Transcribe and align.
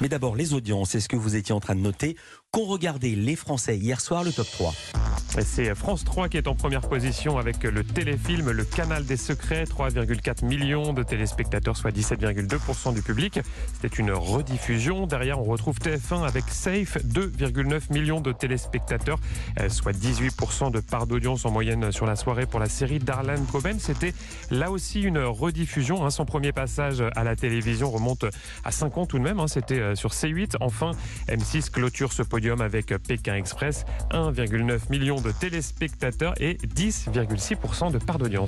Mais 0.00 0.08
d'abord, 0.08 0.36
les 0.36 0.54
audiences. 0.54 0.94
Est-ce 0.94 1.08
que 1.08 1.16
vous 1.16 1.36
étiez 1.36 1.54
en 1.54 1.60
train 1.60 1.74
de 1.74 1.80
noter 1.80 2.16
qu'ont 2.50 2.66
regardé 2.66 3.14
les 3.14 3.36
Français 3.36 3.76
hier 3.76 4.00
soir 4.00 4.24
le 4.24 4.32
top 4.32 4.48
3 4.50 4.72
c'est 5.42 5.74
France 5.74 6.04
3 6.04 6.28
qui 6.28 6.36
est 6.36 6.48
en 6.48 6.54
première 6.54 6.80
position 6.80 7.38
avec 7.38 7.62
le 7.62 7.84
téléfilm 7.84 8.50
Le 8.50 8.64
Canal 8.64 9.04
des 9.04 9.16
Secrets, 9.16 9.64
3,4 9.64 10.44
millions 10.44 10.92
de 10.92 11.02
téléspectateurs, 11.02 11.76
soit 11.76 11.90
17,2% 11.90 12.94
du 12.94 13.02
public. 13.02 13.40
C'était 13.74 13.94
une 13.94 14.10
rediffusion. 14.10 15.06
Derrière, 15.06 15.40
on 15.40 15.44
retrouve 15.44 15.78
TF1 15.78 16.26
avec 16.26 16.44
Safe, 16.48 16.98
2,9 17.04 17.92
millions 17.92 18.20
de 18.20 18.32
téléspectateurs, 18.32 19.18
euh, 19.60 19.68
soit 19.68 19.92
18% 19.92 20.70
de 20.70 20.80
part 20.80 21.06
d'audience 21.06 21.44
en 21.44 21.50
moyenne 21.50 21.92
sur 21.92 22.06
la 22.06 22.16
soirée 22.16 22.46
pour 22.46 22.60
la 22.60 22.68
série 22.68 22.98
Darlan 22.98 23.44
Coben. 23.52 23.78
C'était 23.78 24.14
là 24.50 24.70
aussi 24.70 25.02
une 25.02 25.18
rediffusion. 25.18 26.04
Hein. 26.04 26.10
Son 26.10 26.24
premier 26.24 26.52
passage 26.52 27.02
à 27.14 27.24
la 27.24 27.36
télévision 27.36 27.90
remonte 27.90 28.24
à 28.64 28.72
5 28.72 28.98
ans 28.98 29.06
tout 29.06 29.18
de 29.18 29.24
même. 29.24 29.40
Hein. 29.40 29.48
C'était 29.48 29.80
euh, 29.80 29.94
sur 29.94 30.10
C8. 30.10 30.56
Enfin, 30.60 30.92
M6 31.28 31.70
clôture 31.70 32.12
ce 32.12 32.22
podium 32.22 32.60
avec 32.60 32.96
Pékin 33.06 33.34
Express, 33.34 33.84
1,9 34.10 34.90
millions 34.90 35.20
téléspectateurs 35.32 36.34
et 36.40 36.54
10,6% 36.54 37.92
de 37.92 37.98
part 37.98 38.18
d'audience. 38.18 38.46